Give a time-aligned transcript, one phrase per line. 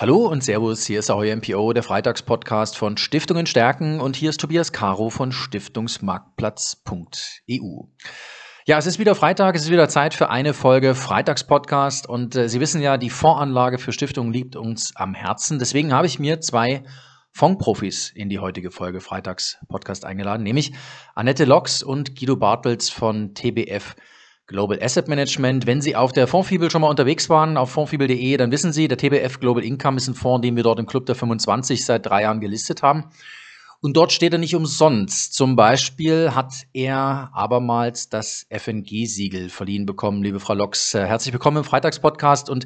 [0.00, 4.38] Hallo und Servus, hier ist Ahoy MPO, der Freitagspodcast von Stiftungen stärken und hier ist
[4.38, 7.82] Tobias Caro von Stiftungsmarktplatz.eu.
[8.64, 12.48] Ja, es ist wieder Freitag, es ist wieder Zeit für eine Folge Freitagspodcast und äh,
[12.48, 15.58] Sie wissen ja, die Voranlage für Stiftungen liegt uns am Herzen.
[15.58, 16.84] Deswegen habe ich mir zwei
[17.32, 20.74] Fondprofis in die heutige Folge Freitagspodcast eingeladen, nämlich
[21.16, 23.96] Annette Lox und Guido Bartels von TBF
[24.48, 25.66] Global Asset Management.
[25.66, 28.96] Wenn Sie auf der Fondsfibel schon mal unterwegs waren, auf fondsfibel.de, dann wissen Sie, der
[28.96, 32.22] TBF Global Income ist ein Fonds, den wir dort im Club der 25 seit drei
[32.22, 33.10] Jahren gelistet haben.
[33.82, 35.34] Und dort steht er nicht umsonst.
[35.34, 40.94] Zum Beispiel hat er abermals das FNG-Siegel verliehen bekommen, liebe Frau Lox.
[40.94, 42.48] Äh, herzlich willkommen im Freitagspodcast.
[42.48, 42.64] Und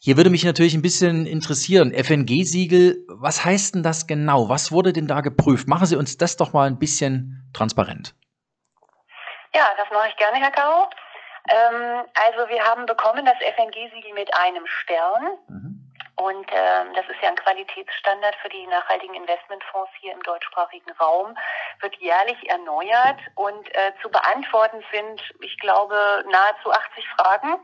[0.00, 4.50] hier würde mich natürlich ein bisschen interessieren, FNG-Siegel, was heißt denn das genau?
[4.50, 5.68] Was wurde denn da geprüft?
[5.68, 8.14] Machen Sie uns das doch mal ein bisschen transparent.
[9.54, 10.90] Ja, das mache ich gerne, Herr Kau.
[11.48, 15.38] Ähm, also wir haben bekommen das FNG-Siegel mit einem Stern.
[15.48, 15.74] Mhm.
[16.16, 21.36] Und ähm, das ist ja ein Qualitätsstandard für die nachhaltigen Investmentfonds hier im deutschsprachigen Raum,
[21.80, 27.58] wird jährlich erneuert und äh, zu beantworten sind, ich glaube, nahezu 80 Fragen.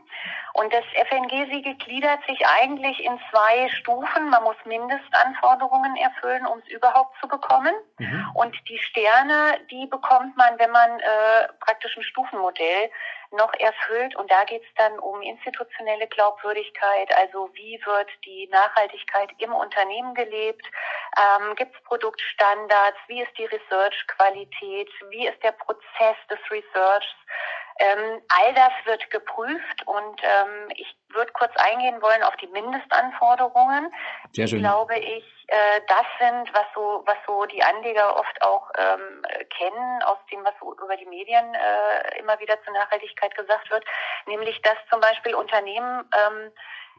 [0.53, 4.29] Und das FNG-Siegel gliedert sich eigentlich in zwei Stufen.
[4.29, 7.73] Man muss Mindestanforderungen erfüllen, um es überhaupt zu bekommen.
[7.99, 8.31] Mhm.
[8.33, 12.91] Und die Sterne, die bekommt man, wenn man äh, praktisch ein Stufenmodell
[13.31, 14.15] noch erfüllt.
[14.15, 20.13] Und da geht es dann um institutionelle Glaubwürdigkeit, also wie wird die Nachhaltigkeit im Unternehmen
[20.13, 20.65] gelebt,
[21.17, 27.07] ähm, gibt es Produktstandards, wie ist die Research-Qualität, wie ist der Prozess des Researchs.
[27.79, 33.91] Ähm, all das wird geprüft und ähm, ich würde kurz eingehen wollen auf die Mindestanforderungen.
[34.33, 34.59] Sehr schön.
[34.59, 39.23] Die, glaube ich, äh, das sind, was so, was so die Anleger oft auch ähm,
[39.57, 43.83] kennen, aus dem, was so über die Medien äh, immer wieder zur Nachhaltigkeit gesagt wird,
[44.27, 46.51] nämlich dass zum Beispiel Unternehmen ähm,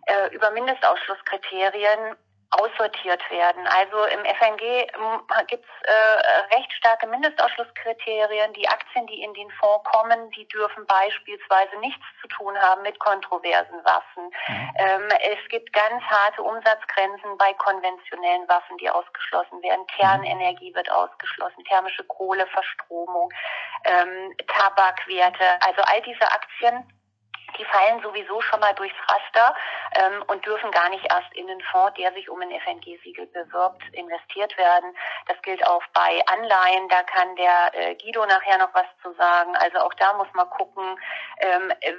[0.06, 2.16] äh, über Mindestausschlusskriterien
[2.52, 3.66] aussortiert werden.
[3.66, 4.86] Also im FNG
[5.46, 8.52] gibt es äh, recht starke Mindestausschlusskriterien.
[8.52, 12.98] Die Aktien, die in den Fonds kommen, die dürfen beispielsweise nichts zu tun haben mit
[12.98, 14.24] kontroversen Waffen.
[14.48, 14.70] Mhm.
[14.76, 19.86] Ähm, es gibt ganz harte Umsatzgrenzen bei konventionellen Waffen, die ausgeschlossen werden.
[19.86, 23.30] Kernenergie wird ausgeschlossen, thermische Kohle, Verstromung,
[23.84, 25.44] ähm, Tabakwerte.
[25.60, 26.86] Also all diese Aktien
[27.58, 29.54] die fallen sowieso schon mal durchs Raster
[29.94, 33.82] ähm, und dürfen gar nicht erst in den Fonds, der sich um ein FNG-Siegel bewirbt,
[33.92, 34.94] investiert werden.
[35.26, 36.88] Das gilt auch bei Anleihen.
[36.88, 39.54] Da kann der äh, Guido nachher noch was zu sagen.
[39.56, 40.98] Also auch da muss man gucken,
[41.40, 41.94] ähm, äh,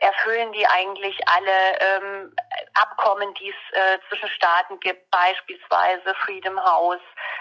[0.00, 2.34] erfüllen die eigentlich alle ähm,
[2.74, 7.00] Abkommen, die es äh, zwischen Staaten gibt, beispielsweise Freedom House.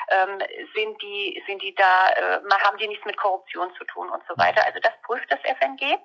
[0.10, 0.40] Ähm,
[0.76, 4.38] sind die sind die da äh, haben die nichts mit Korruption zu tun und so
[4.38, 4.66] weiter.
[4.66, 5.98] Also das prüft das FNG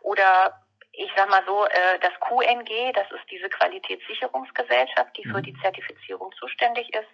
[0.00, 0.61] oder
[0.92, 5.42] ich sag mal so, äh, das QNG, das ist diese Qualitätssicherungsgesellschaft, die für mhm.
[5.42, 7.08] die Zertifizierung zuständig ist.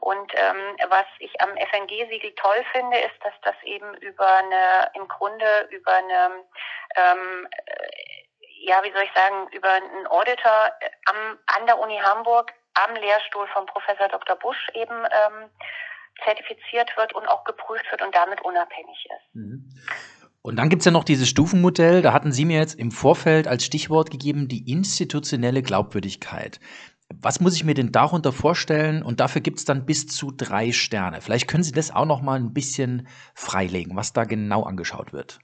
[0.00, 5.06] Und ähm, was ich am FNG-Siegel toll finde, ist, dass das eben über eine, im
[5.08, 6.44] Grunde über eine,
[6.96, 7.48] ähm,
[8.60, 10.72] ja, wie soll ich sagen, über einen Auditor
[11.06, 14.36] am, an der Uni Hamburg am Lehrstuhl von Professor Dr.
[14.36, 15.50] Busch eben ähm,
[16.24, 19.34] zertifiziert wird und auch geprüft wird und damit unabhängig ist.
[19.34, 19.68] Mhm.
[20.42, 23.48] Und dann gibt es ja noch dieses Stufenmodell, da hatten Sie mir jetzt im Vorfeld
[23.48, 26.60] als Stichwort gegeben, die institutionelle Glaubwürdigkeit.
[27.14, 29.02] Was muss ich mir denn darunter vorstellen?
[29.02, 31.20] Und dafür gibt es dann bis zu drei Sterne.
[31.20, 35.40] Vielleicht können Sie das auch noch mal ein bisschen freilegen, was da genau angeschaut wird.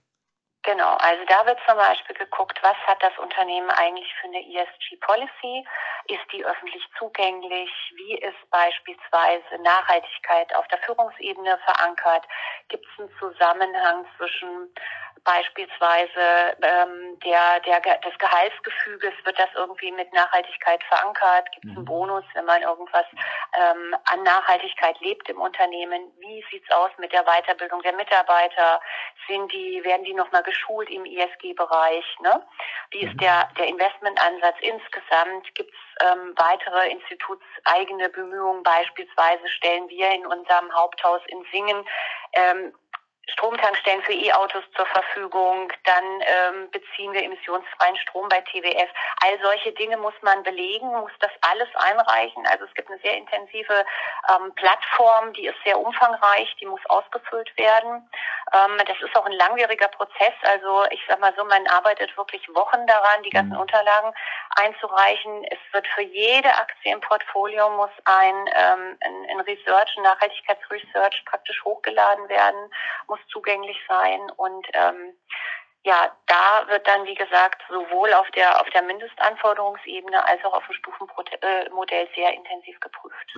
[0.64, 5.62] Genau, also da wird zum Beispiel geguckt, was hat das Unternehmen eigentlich für eine ESG-Policy?
[6.06, 7.70] Ist die öffentlich zugänglich?
[7.96, 12.26] Wie ist beispielsweise Nachhaltigkeit auf der Führungsebene verankert?
[12.68, 14.74] Gibt es einen Zusammenhang zwischen
[15.22, 21.50] beispielsweise ähm, der, der, des Gehaltsgefüges, wird das irgendwie mit Nachhaltigkeit verankert?
[21.52, 21.84] Gibt es einen mhm.
[21.84, 23.06] Bonus, wenn man irgendwas
[23.56, 26.12] ähm, an Nachhaltigkeit lebt im Unternehmen?
[26.18, 28.80] Wie sieht's aus mit der Weiterbildung der Mitarbeiter?
[29.26, 32.04] Sind die, werden die nochmal geschult im ESG-Bereich?
[32.20, 32.46] Ne?
[32.90, 33.18] Wie ist mhm.
[33.18, 35.54] der, der Investmentansatz insgesamt?
[35.54, 38.62] Gibt es ähm, weitere institutseigene Bemühungen?
[38.62, 41.86] Beispielsweise stellen wir in unserem Haupthaus in Singen
[42.34, 42.72] ähm,
[43.28, 48.88] Stromtankstellen für E-Autos zur Verfügung, dann ähm, beziehen wir emissionsfreien Strom bei TWF.
[49.22, 52.46] All solche Dinge muss man belegen, muss das alles einreichen.
[52.46, 53.84] Also es gibt eine sehr intensive
[54.28, 58.08] ähm, Plattform, die ist sehr umfangreich, die muss ausgefüllt werden.
[58.52, 60.34] Ähm, das ist auch ein langwieriger Prozess.
[60.42, 63.60] Also ich sag mal so, man arbeitet wirklich Wochen daran, die ganzen mhm.
[63.60, 64.12] Unterlagen
[64.56, 65.44] einzureichen.
[65.44, 71.24] Es wird für jede Aktie im Portfolio muss ein, ähm, ein, ein Research, ein Nachhaltigkeitsresearch
[71.24, 72.70] praktisch hochgeladen werden
[73.14, 75.14] muss zugänglich sein und ähm,
[75.86, 80.64] ja, da wird dann, wie gesagt, sowohl auf der, auf der Mindestanforderungsebene als auch auf
[80.66, 83.36] dem Stufenmodell sehr intensiv geprüft.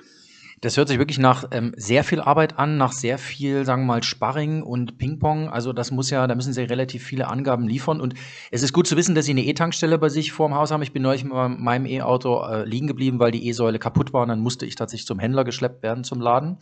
[0.61, 3.95] Das hört sich wirklich nach ähm, sehr viel Arbeit an, nach sehr viel, sagen wir
[3.95, 5.51] mal, Sparring und Ping-Pong.
[5.51, 8.01] Also das muss ja, da müssen Sie relativ viele Angaben liefern.
[8.01, 8.15] Und
[8.53, 10.83] es ist gut zu wissen, dass Sie eine E-Tankstelle bei sich vor dem Haus haben.
[10.83, 14.23] Ich bin neulich mit meinem E-Auto äh, liegen geblieben, weil die E-Säule kaputt war.
[14.23, 16.59] Und dann musste ich tatsächlich zum Händler geschleppt werden, zum Laden.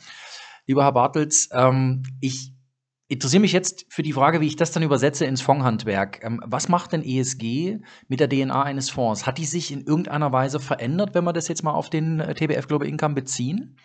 [0.67, 2.54] Lieber Herr Bartels, ähm, ich
[3.15, 6.23] interessiere mich jetzt für die Frage, wie ich das dann übersetze ins Fondshandwerk.
[6.23, 7.79] Ähm, was macht denn ESG
[8.09, 9.27] mit der DNA eines Fonds?
[9.27, 12.35] Hat die sich in irgendeiner Weise verändert, wenn wir das jetzt mal auf den äh,
[12.35, 13.79] TBF Global Income beziehen?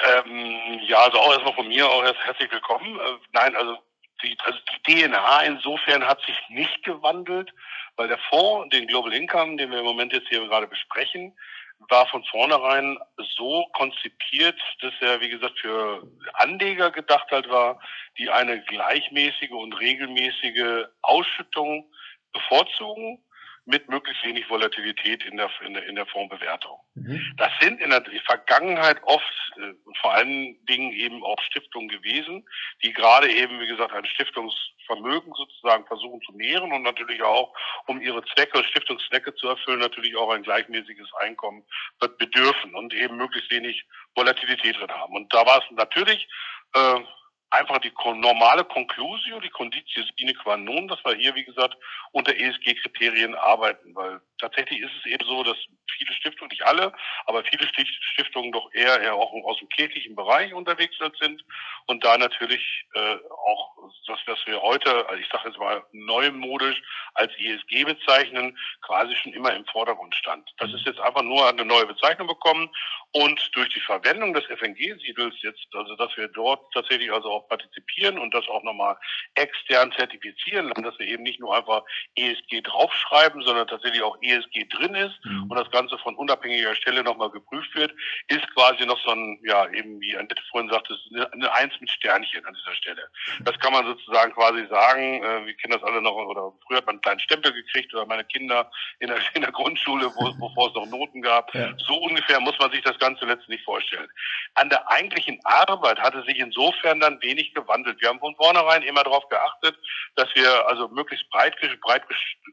[0.00, 2.98] Ähm, ja, also auch erstmal von mir auch herzlich willkommen.
[2.98, 3.76] Äh, nein, also
[4.22, 7.50] die, also die DNA insofern hat sich nicht gewandelt,
[7.96, 11.34] weil der Fonds, den Global Income, den wir im Moment jetzt hier gerade besprechen,
[11.88, 12.98] war von vornherein
[13.36, 16.02] so konzipiert, dass er, wie gesagt, für
[16.34, 17.80] Anleger gedacht halt war,
[18.18, 21.90] die eine gleichmäßige und regelmäßige Ausschüttung
[22.32, 23.22] bevorzugen
[23.70, 26.78] mit möglichst wenig Volatilität in der, in der, in der Fondsbewertung.
[26.94, 27.34] Mhm.
[27.36, 29.24] Das sind in der Vergangenheit oft,
[29.56, 32.44] äh, vor allen Dingen eben auch Stiftungen gewesen,
[32.82, 37.54] die gerade eben, wie gesagt, ein Stiftungsvermögen sozusagen versuchen zu mehren und natürlich auch,
[37.86, 41.64] um ihre Zwecke, Stiftungszwecke zu erfüllen, natürlich auch ein gleichmäßiges Einkommen
[42.18, 43.84] bedürfen und eben möglichst wenig
[44.14, 45.14] Volatilität drin haben.
[45.14, 46.28] Und da war es natürlich,
[46.74, 47.00] äh,
[47.50, 51.76] einfach die normale Conclusio, die Conditio sine qua non, dass wir hier, wie gesagt,
[52.12, 55.56] unter ESG-Kriterien arbeiten, weil tatsächlich ist es eben so, dass
[55.98, 56.92] viele Stiftungen, nicht alle,
[57.26, 57.68] aber viele
[58.12, 61.44] Stiftungen doch eher, eher auch aus dem kirchlichen Bereich unterwegs sind.
[61.86, 63.76] Und da natürlich äh, auch
[64.06, 66.80] das, was wir heute, also ich sage jetzt mal neumodisch
[67.14, 70.48] als ESG bezeichnen, quasi schon immer im Vordergrund stand.
[70.58, 72.70] Das ist jetzt einfach nur eine neue Bezeichnung bekommen.
[73.12, 78.18] Und durch die Verwendung des FNG-Siegels jetzt, also dass wir dort tatsächlich also auch partizipieren
[78.18, 78.96] und das auch nochmal
[79.34, 81.82] extern zertifizieren, dass wir eben nicht nur einfach
[82.16, 85.50] ESG draufschreiben, sondern tatsächlich auch ESG drin ist mhm.
[85.50, 87.94] und das Ganze von unabhängiger Stelle nochmal geprüft wird,
[88.28, 90.96] ist quasi noch so ein, ja, eben wie Annette vorhin sagte,
[91.32, 93.08] eine Eins mit Sternchen an dieser Stelle.
[93.40, 96.86] Das kann man sozusagen quasi sagen, äh, wir kennen das alle noch, oder früher hat
[96.86, 100.68] man einen kleinen Stempel gekriegt oder meine Kinder in der, in der Grundschule, wo, bevor
[100.68, 101.54] es noch Noten gab.
[101.54, 101.72] Ja.
[101.78, 104.08] So ungefähr muss man sich das Ganze letztlich vorstellen.
[104.54, 108.00] An der eigentlichen Arbeit hatte sich insofern dann wenig gewandelt.
[108.00, 109.76] Wir haben von vornherein immer darauf geachtet,
[110.16, 112.02] dass wir also möglichst breit, breit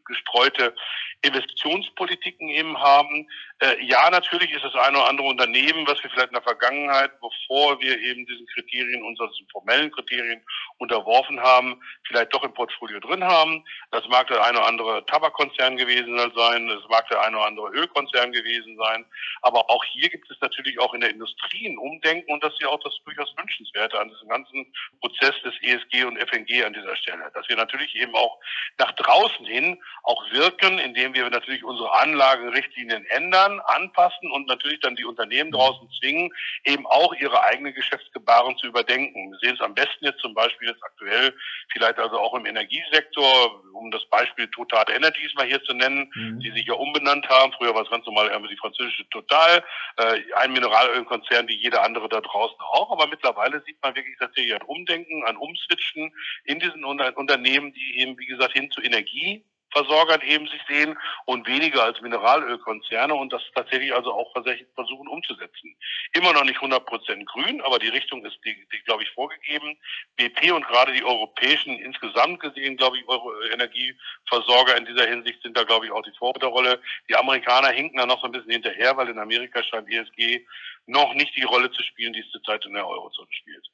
[0.06, 0.76] gestreute
[1.22, 3.28] Investitionspolitiken eben haben.
[3.60, 7.12] Äh, ja, natürlich ist das eine oder andere Unternehmen, was wir vielleicht in der Vergangenheit,
[7.20, 10.42] bevor wir eben diesen Kriterien, unseren formellen Kriterien
[10.78, 13.64] unterworfen haben, vielleicht doch im Portfolio drin haben.
[13.92, 17.70] Das mag der eine oder andere Tabakkonzern gewesen sein, das mag der eine oder andere
[17.70, 19.06] Ölkonzern gewesen sein.
[19.42, 22.62] Aber auch hier gibt es natürlich auch in der Industrie ein Umdenken und das ist
[22.62, 26.96] ja auch das durchaus Wünschenswerte an diesem ganzen Prozess des ESG und FNG an dieser
[26.96, 27.32] Stelle.
[27.34, 28.40] Dass wir natürlich eben auch
[28.78, 34.96] nach draußen hin auch wirken, indem wir natürlich unsere Anlagenrichtlinien ändern, anpassen und natürlich dann
[34.96, 36.32] die Unternehmen draußen zwingen,
[36.64, 39.32] eben auch ihre eigene Geschäftsgebaren zu überdenken.
[39.32, 41.34] Wir sehen es am besten jetzt zum Beispiel jetzt aktuell,
[41.72, 46.40] vielleicht also auch im Energiesektor, um das Beispiel Total Energies mal hier zu nennen, mhm.
[46.40, 47.54] die sich ja umbenannt haben.
[47.54, 49.64] Früher war es ganz normal die französische Total,
[49.98, 52.92] äh, ein Mineralölkonzern wie jeder andere da draußen auch.
[52.92, 56.14] Aber mittlerweile sieht man wirklich tatsächlich ein Umdenken, ein Umswitchen
[56.46, 59.44] in diesen Unternehmen, die eben, wie gesagt, hin zu Energie
[59.78, 65.76] Versorgern eben sich sehen und weniger als Mineralölkonzerne und das tatsächlich also auch versuchen umzusetzen.
[66.14, 69.78] Immer noch nicht 100 Prozent grün, aber die Richtung ist, die, die, glaube ich, vorgegeben.
[70.16, 75.56] BP und gerade die europäischen insgesamt gesehen, glaube ich, Euro Energieversorger in dieser Hinsicht sind
[75.56, 76.82] da, glaube ich, auch die Vorreiterrolle.
[77.10, 80.46] Die Amerikaner hinken da noch so ein bisschen hinterher, weil in Amerika scheint ESG
[80.88, 83.68] noch nicht die Rolle zu spielen, die es zurzeit in der Eurozone spielt.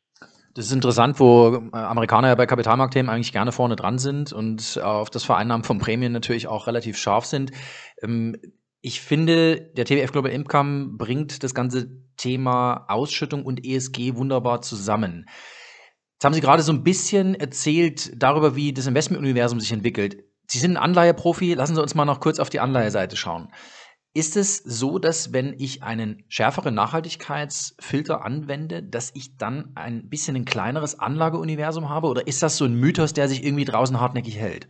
[0.53, 4.79] Das ist interessant, wo äh, Amerikaner ja bei Kapitalmarktthemen eigentlich gerne vorne dran sind und
[4.81, 7.51] auf das Vereinnahmen von Prämien natürlich auch relativ scharf sind.
[8.01, 8.37] Ähm,
[8.81, 15.25] ich finde, der TWF Global Income bringt das ganze Thema Ausschüttung und ESG wunderbar zusammen.
[16.15, 20.23] Jetzt haben Sie gerade so ein bisschen erzählt darüber, wie das Investmentuniversum sich entwickelt.
[20.47, 23.47] Sie sind ein Anleiheprofi, lassen Sie uns mal noch kurz auf die Anleiheseite schauen.
[24.15, 30.35] Ist es so, dass wenn ich einen schärferen Nachhaltigkeitsfilter anwende, dass ich dann ein bisschen
[30.35, 32.07] ein kleineres Anlageuniversum habe?
[32.07, 34.67] Oder ist das so ein Mythos, der sich irgendwie draußen hartnäckig hält?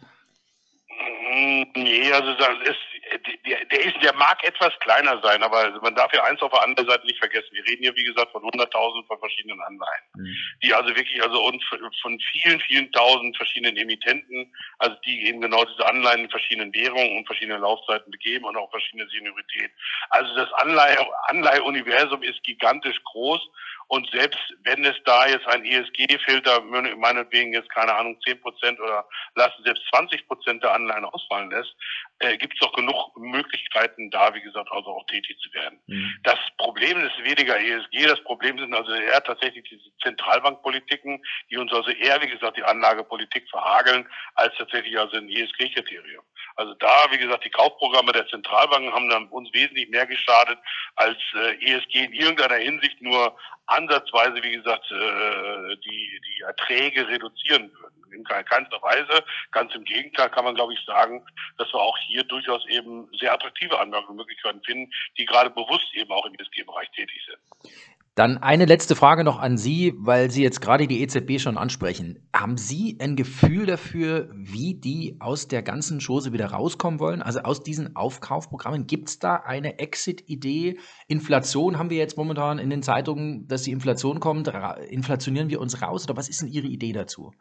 [1.76, 2.93] Nee, also das ist,
[3.46, 6.90] der ist, der mag etwas kleiner sein, aber man darf ja eins auf der anderen
[6.90, 7.50] Seite nicht vergessen.
[7.52, 10.38] Wir reden hier, wie gesagt, von 100.000 von verschiedenen Anleihen, mhm.
[10.64, 11.62] die also wirklich, also und
[12.02, 17.18] von vielen, vielen tausend verschiedenen Emittenten, also die eben genau diese Anleihen in verschiedenen Währungen
[17.18, 19.72] und verschiedenen Laufzeiten begeben und auch verschiedene Seniorität.
[20.10, 20.98] Also das Anleihe,
[21.28, 23.42] Anleiheuniversum ist gigantisch groß
[23.94, 29.08] und selbst wenn es da jetzt ein ESG-Filter, meinetwegen jetzt keine Ahnung, 10 Prozent oder
[29.36, 31.76] lassen selbst 20 Prozent der Anleihen ausfallen lässt,
[32.18, 35.80] äh, gibt es doch genug Möglichkeiten, da, wie gesagt, also auch tätig zu werden.
[35.86, 36.12] Mhm.
[36.24, 41.72] Das Problem ist weniger ESG, das Problem sind also eher tatsächlich diese Zentralbankpolitiken, die uns
[41.72, 46.24] also eher, wie gesagt, die Anlagepolitik verhageln, als tatsächlich also ein ESG-Kriterium.
[46.56, 50.60] Also da, wie gesagt, die Kaufprogramme der Zentralbanken haben uns wesentlich mehr geschadet,
[50.96, 57.72] als äh, ESG in irgendeiner Hinsicht nur ansatzweise, wie gesagt, äh, die, die Erträge reduzieren
[57.74, 57.94] würden.
[58.14, 59.26] In keinster Weise.
[59.52, 61.26] Ganz im Gegenteil kann man, glaube ich, sagen,
[61.58, 66.24] dass wir auch hier durchaus eben sehr attraktive Anlagemöglichkeiten finden, die gerade bewusst eben auch
[66.28, 67.74] im ESG-Bereich tätig sind.
[68.16, 72.30] Dann eine letzte Frage noch an Sie, weil Sie jetzt gerade die EZB schon ansprechen.
[72.32, 77.24] Haben Sie ein Gefühl dafür, wie die aus der ganzen Chose wieder rauskommen wollen?
[77.24, 80.78] Also aus diesen Aufkaufprogrammen, gibt es da eine Exit-Idee?
[81.08, 84.48] Inflation haben wir jetzt momentan in den Zeitungen, dass die Inflation kommt.
[84.90, 87.32] Inflationieren wir uns raus oder was ist denn Ihre Idee dazu?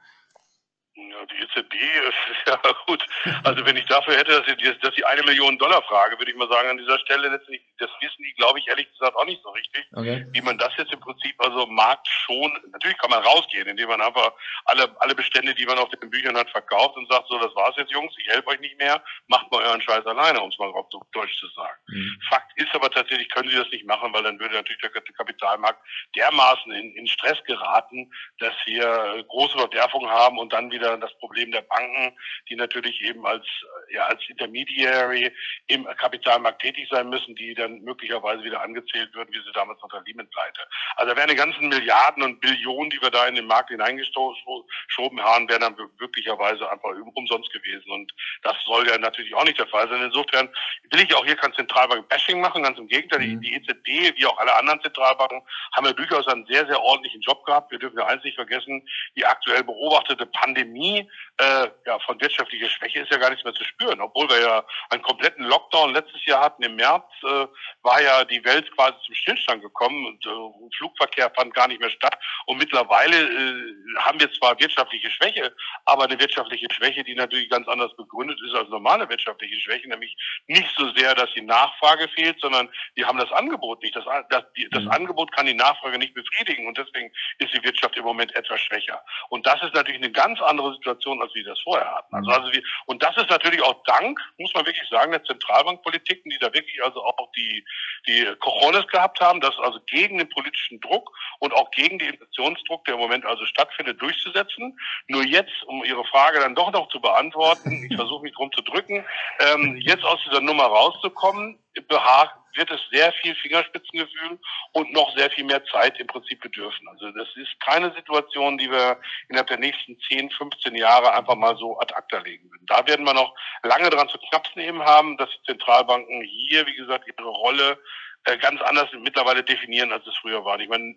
[1.26, 1.74] Die EZB
[2.46, 3.04] ja gut.
[3.44, 6.36] Also wenn ich dafür hätte, dass die, dass die eine Million Dollar Frage, würde ich
[6.36, 9.42] mal sagen, an dieser Stelle letztlich, das wissen die, glaube ich, ehrlich gesagt auch nicht
[9.42, 9.86] so richtig.
[9.92, 10.26] Okay.
[10.32, 14.00] Wie man das jetzt im Prinzip also Markt schon, natürlich kann man rausgehen, indem man
[14.00, 14.32] einfach
[14.66, 17.74] alle, alle Bestände, die man auf den Büchern hat, verkauft und sagt, so, das war's
[17.76, 20.70] jetzt, Jungs, ich helfe euch nicht mehr, macht mal euren Scheiß alleine, um es mal
[20.70, 21.78] auf Deutsch zu sagen.
[21.88, 22.20] Mhm.
[22.28, 25.80] Fakt ist aber tatsächlich, können sie das nicht machen, weil dann würde natürlich der Kapitalmarkt
[26.16, 31.52] dermaßen in, in Stress geraten, dass wir große Verwerfungen haben und dann wieder das Problem
[31.52, 32.16] der Banken,
[32.48, 33.46] die natürlich eben als,
[33.92, 35.32] ja, als Intermediary
[35.66, 39.90] im Kapitalmarkt tätig sein müssen, die dann möglicherweise wieder angezählt würden, wie sie damals nach
[39.90, 40.60] der Lehman-Pleite.
[40.96, 45.48] Also wären die ganzen Milliarden und Billionen, die wir da in den Markt hineingeschoben haben,
[45.48, 47.90] wären dann wirklicherweise einfach umsonst gewesen.
[47.90, 50.02] Und das soll ja natürlich auch nicht der Fall sein.
[50.02, 50.48] Insofern
[50.90, 53.20] will ich auch hier kein Zentralbank-Bashing machen, ganz im Gegenteil.
[53.20, 53.40] Mhm.
[53.40, 55.42] Die EZB, wie auch alle anderen Zentralbanken,
[55.76, 57.70] haben ja durchaus einen sehr, sehr ordentlichen Job gehabt.
[57.70, 61.08] Wir dürfen ja eins nicht vergessen, die aktuell beobachtete Pandemie
[61.38, 63.81] äh, ja, von wirtschaftlicher Schwäche ist ja gar nichts mehr zu spüren.
[63.88, 67.46] Obwohl wir ja einen kompletten Lockdown letztes Jahr hatten im März, äh,
[67.82, 71.90] war ja die Welt quasi zum Stillstand gekommen und äh, Flugverkehr fand gar nicht mehr
[71.90, 72.16] statt.
[72.46, 77.68] Und mittlerweile äh, haben wir zwar wirtschaftliche Schwäche, aber eine wirtschaftliche Schwäche, die natürlich ganz
[77.68, 82.40] anders begründet ist als normale wirtschaftliche Schwäche, nämlich nicht so sehr, dass die Nachfrage fehlt,
[82.40, 83.96] sondern wir haben das Angebot nicht.
[83.96, 84.90] Das, das, die, das mhm.
[84.90, 89.02] Angebot kann die Nachfrage nicht befriedigen und deswegen ist die Wirtschaft im Moment etwas schwächer.
[89.28, 92.14] Und das ist natürlich eine ganz andere Situation als wir das vorher hatten.
[92.14, 92.36] Also, mhm.
[92.36, 96.38] also wir, und das ist natürlich auch dank, muss man wirklich sagen, der Zentralbankpolitiken, die
[96.38, 97.64] da wirklich also auch die,
[98.06, 102.84] die Cojones gehabt haben, das also gegen den politischen Druck und auch gegen den Inflationsdruck,
[102.84, 104.78] der im Moment also stattfindet, durchzusetzen.
[105.08, 108.62] Nur jetzt, um Ihre Frage dann doch noch zu beantworten, ich versuche mich drum zu
[108.62, 109.04] drücken,
[109.40, 114.38] ähm, jetzt aus dieser Nummer rauszukommen, beharrt wird es sehr viel Fingerspitzengefühl
[114.72, 116.86] und noch sehr viel mehr Zeit im Prinzip bedürfen.
[116.88, 118.98] Also das ist keine Situation, die wir
[119.28, 122.50] innerhalb der nächsten 10, 15 Jahre einfach mal so ad acta legen.
[122.72, 126.74] Da werden wir noch lange dran zu knapsen eben haben, dass die Zentralbanken hier, wie
[126.74, 127.78] gesagt, ihre Rolle
[128.24, 130.58] äh, ganz anders mittlerweile definieren, als es früher war.
[130.58, 130.94] Ich meine,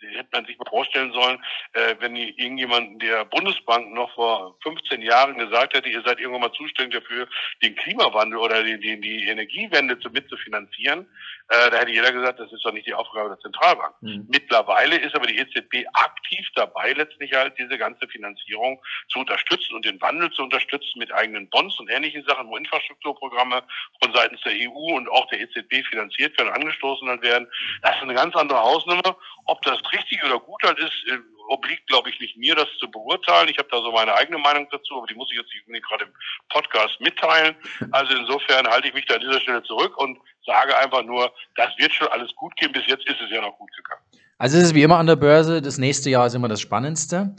[0.00, 5.38] hätte man sich mal vorstellen sollen, äh, wenn irgendjemand der Bundesbank noch vor 15 Jahren
[5.38, 7.28] gesagt hätte, ihr seid irgendwann mal zuständig dafür,
[7.62, 11.06] den Klimawandel oder die, die, die Energiewende zu, mitzufinanzieren,
[11.48, 13.94] äh, da hätte jeder gesagt, das ist doch nicht die Aufgabe der Zentralbank.
[14.02, 14.26] Mhm.
[14.28, 19.84] Mittlerweile ist aber die EZB aktiv dabei, letztlich halt diese ganze Finanzierung zu unterstützen und
[19.84, 23.62] den Wandel zu unterstützen mit eigenen Bonds und ähnlichen Sachen, wo Infrastrukturprogramme
[24.02, 27.48] von seitens der EU und auch der EZB finanziert werden, angestoßen werden.
[27.82, 29.16] Das ist eine ganz andere Hausnummer.
[29.46, 31.18] Ob das richtig oder gut halt ist, äh,
[31.48, 33.48] obliegt, glaube ich, nicht mir, das zu beurteilen.
[33.48, 36.04] Ich habe da so meine eigene Meinung dazu, aber die muss ich jetzt nicht gerade
[36.04, 36.12] im
[36.50, 37.56] Podcast mitteilen.
[37.90, 41.68] Also insofern halte ich mich da an dieser Stelle zurück und sage einfach nur, das
[41.78, 42.72] wird schon alles gut gehen.
[42.72, 44.02] Bis jetzt ist es ja noch gut gegangen.
[44.38, 47.34] Also es ist wie immer an der Börse, das nächste Jahr ist immer das Spannendste.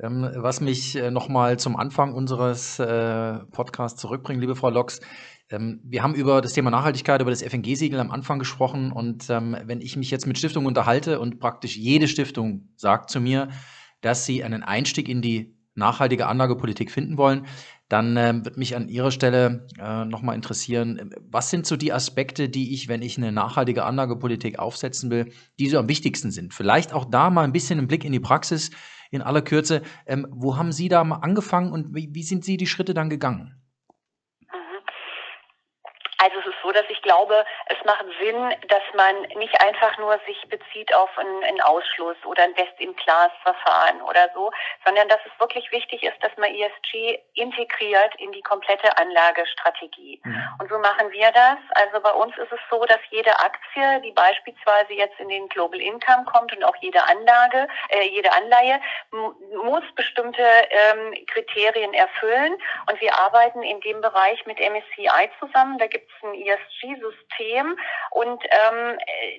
[0.00, 5.00] Ähm, was mich äh, nochmal zum Anfang unseres äh, Podcasts zurückbringt, liebe Frau Lox,
[5.50, 9.56] ähm, wir haben über das Thema Nachhaltigkeit, über das FNG-Siegel am Anfang gesprochen und ähm,
[9.64, 13.48] wenn ich mich jetzt mit Stiftungen unterhalte und praktisch jede Stiftung sagt zu mir,
[14.00, 17.46] dass sie einen Einstieg in die nachhaltige Anlagepolitik finden wollen,
[17.88, 21.92] dann äh, wird mich an Ihrer Stelle äh, nochmal interessieren, äh, was sind so die
[21.92, 26.52] Aspekte, die ich, wenn ich eine nachhaltige Anlagepolitik aufsetzen will, die so am wichtigsten sind?
[26.52, 28.70] Vielleicht auch da mal ein bisschen einen Blick in die Praxis
[29.10, 29.82] in aller Kürze.
[30.06, 33.08] Ähm, wo haben Sie da mal angefangen und wie, wie sind Sie die Schritte dann
[33.08, 33.54] gegangen?
[36.18, 40.20] Also es ist so, dass ich glaube, es macht Sinn, dass man nicht einfach nur
[40.26, 44.50] sich bezieht auf einen, einen Ausschluss oder ein Best-in-Class-Verfahren oder so,
[44.84, 50.20] sondern dass es wirklich wichtig ist, dass man ESG integriert in die komplette Anlagestrategie.
[50.24, 50.48] Mhm.
[50.60, 51.58] Und so machen wir das.
[51.70, 55.80] Also bei uns ist es so, dass jede Aktie, die beispielsweise jetzt in den Global
[55.80, 62.52] Income kommt und auch jede Anlage, äh, jede Anleihe, muss bestimmte ähm, Kriterien erfüllen.
[62.90, 65.78] Und wir arbeiten in dem Bereich mit MSCI zusammen.
[65.78, 67.78] Da gibt es ein ESG-System
[68.10, 68.98] und ähm,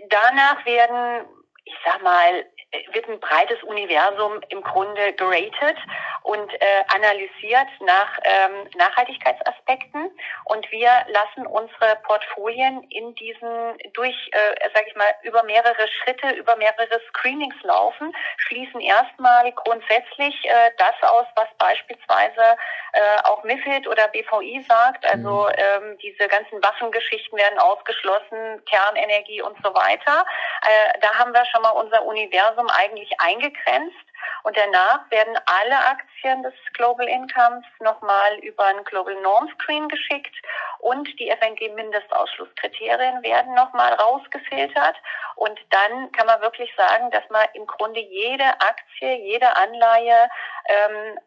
[0.10, 1.26] danach werden
[1.66, 2.46] ich sag mal,
[2.92, 5.78] wird ein breites Universum im Grunde geratet
[6.22, 10.12] und äh, analysiert nach ähm, Nachhaltigkeitsaspekten.
[10.46, 16.30] Und wir lassen unsere Portfolien in diesen durch, äh, sage ich mal, über mehrere Schritte,
[16.36, 22.58] über mehrere Screenings laufen, schließen erstmal grundsätzlich äh, das aus, was beispielsweise
[22.94, 25.06] äh, auch MIFID oder BVI sagt.
[25.12, 25.54] Also mhm.
[25.58, 30.26] ähm, diese ganzen Waffengeschichten werden ausgeschlossen, Kernenergie und so weiter.
[30.62, 33.96] Äh, da haben wir schon mal unser Universum eigentlich eingegrenzt.
[34.44, 40.36] Und danach werden alle Aktien des Global Incomes nochmal über ein Global Norm Screen geschickt
[40.80, 44.96] und die FNG Mindestausschlusskriterien werden nochmal rausgefiltert.
[45.36, 50.30] Und dann kann man wirklich sagen, dass man im Grunde jede Aktie, jede Anleihe
[50.66, 51.20] ähm,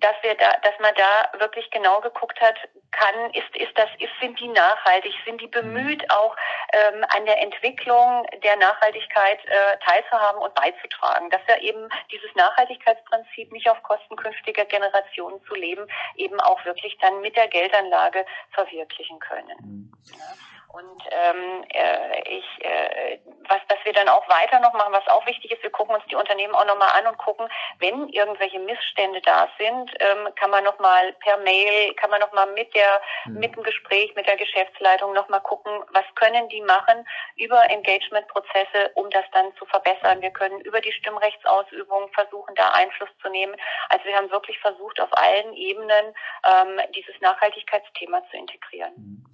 [0.00, 2.56] dass wir da, dass man da wirklich genau geguckt hat,
[2.90, 6.10] kann, ist, ist das, ist, sind die nachhaltig, sind die bemüht, mhm.
[6.10, 6.36] auch
[6.72, 13.52] ähm, an der Entwicklung der Nachhaltigkeit äh, teilzuhaben und beizutragen, dass wir eben dieses Nachhaltigkeitsprinzip
[13.52, 19.18] nicht auf Kosten künftiger Generationen zu leben, eben auch wirklich dann mit der Geldanlage verwirklichen
[19.18, 19.56] können.
[19.60, 19.92] Mhm.
[20.10, 20.48] Ja.
[20.68, 23.18] Und ähm, äh, ich, äh,
[23.48, 26.04] was, dass wir dann auch weiter noch machen, was auch wichtig ist, wir gucken uns
[26.10, 30.62] die Unternehmen auch nochmal an und gucken, wenn irgendwelche Missstände da sind, ähm, kann man
[30.62, 33.40] nochmal per Mail, kann man nochmal mit der, mhm.
[33.40, 39.08] mit dem Gespräch, mit der Geschäftsleitung nochmal gucken, was können die machen über Engagement-Prozesse, um
[39.08, 40.20] das dann zu verbessern.
[40.20, 43.56] Wir können über die Stimmrechtsausübung versuchen, da Einfluss zu nehmen.
[43.88, 46.12] Also wir haben wirklich versucht, auf allen Ebenen
[46.44, 49.24] ähm, dieses Nachhaltigkeitsthema zu integrieren.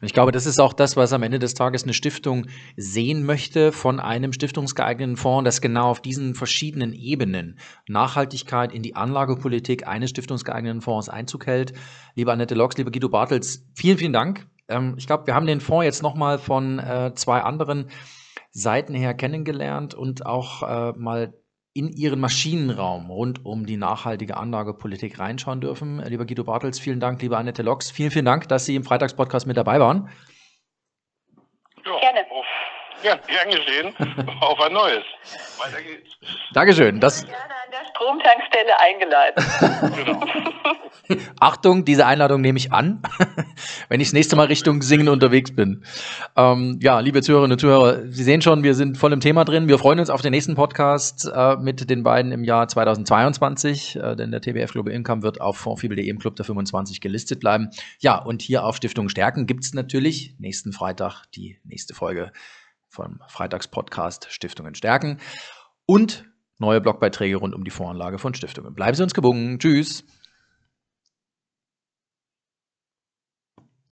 [0.00, 3.24] Und ich glaube, das ist auch das, was am Ende des Tages eine Stiftung sehen
[3.24, 9.86] möchte von einem stiftungsgeeigneten Fonds, das genau auf diesen verschiedenen Ebenen Nachhaltigkeit in die Anlagepolitik
[9.86, 11.72] eines stiftungsgeeigneten Fonds Einzug hält.
[12.14, 14.46] Liebe Annette Lox, liebe Guido Bartels, vielen, vielen Dank.
[14.68, 17.90] Ähm, ich glaube, wir haben den Fonds jetzt nochmal von äh, zwei anderen
[18.50, 21.34] Seiten her kennengelernt und auch äh, mal
[21.72, 26.02] in Ihren Maschinenraum rund um die nachhaltige Anlagepolitik reinschauen dürfen.
[26.04, 27.90] Lieber Guido Bartels, vielen Dank, liebe Annette Lox.
[27.90, 30.08] Vielen, vielen Dank, dass Sie im Freitagspodcast mit dabei waren.
[31.84, 32.26] Ja, Gerne.
[33.02, 33.94] Ja, gern geschehen.
[34.40, 35.04] auf ein neues.
[35.58, 36.10] Weiter geht's.
[36.52, 37.00] Dankeschön.
[37.00, 39.94] Das Gerne an der Stromtankstelle eingeladen.
[40.04, 41.20] genau.
[41.40, 43.02] Achtung, diese Einladung nehme ich an,
[43.88, 45.82] wenn ich das nächste Mal Richtung Singen unterwegs bin.
[46.36, 49.66] Ähm, ja, liebe Zuhörerinnen und Zuhörer, Sie sehen schon, wir sind voll im Thema drin.
[49.66, 54.16] Wir freuen uns auf den nächsten Podcast äh, mit den beiden im Jahr 2022, äh,
[54.16, 57.70] denn der TBF Global Income wird auf fondfibel.de im Club der 25 gelistet bleiben.
[57.98, 62.32] Ja, und hier auf Stiftung Stärken gibt es natürlich nächsten Freitag die nächste Folge
[62.90, 65.18] vom Freitagspodcast Stiftungen stärken
[65.86, 66.24] und
[66.58, 68.74] neue Blogbeiträge rund um die Voranlage von Stiftungen.
[68.74, 69.58] Bleiben Sie uns gewogen.
[69.58, 70.04] Tschüss.